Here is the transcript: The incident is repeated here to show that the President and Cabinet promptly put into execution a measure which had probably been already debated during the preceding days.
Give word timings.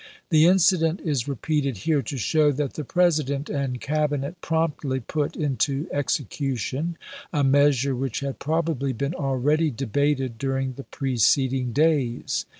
The 0.31 0.47
incident 0.47 0.99
is 1.01 1.27
repeated 1.27 1.77
here 1.77 2.01
to 2.01 2.17
show 2.17 2.51
that 2.53 2.73
the 2.73 2.83
President 2.83 3.51
and 3.51 3.79
Cabinet 3.79 4.41
promptly 4.41 4.99
put 4.99 5.35
into 5.35 5.87
execution 5.91 6.97
a 7.31 7.43
measure 7.43 7.95
which 7.95 8.21
had 8.21 8.39
probably 8.39 8.93
been 8.93 9.13
already 9.13 9.69
debated 9.69 10.39
during 10.39 10.73
the 10.73 10.85
preceding 10.85 11.71
days. 11.71 12.47